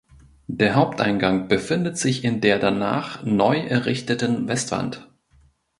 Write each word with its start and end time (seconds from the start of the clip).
Der 0.47 0.73
Haupteingang 0.73 1.47
befindet 1.47 1.95
sich 1.95 2.23
in 2.23 2.41
der 2.41 2.57
danach 2.57 3.23
neu 3.23 3.59
errichteten 3.59 4.47
Westwand. 4.47 5.07